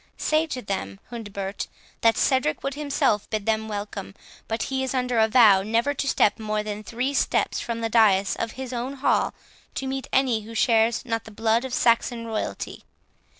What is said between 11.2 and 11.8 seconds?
the blood of